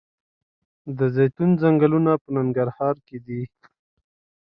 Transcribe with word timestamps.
د 0.97 0.99
زیتون 1.15 1.49
ځنګلونه 1.61 2.11
په 2.21 2.27
ننګرهار 2.35 2.95
کې 3.07 3.17
دي؟ 3.25 3.41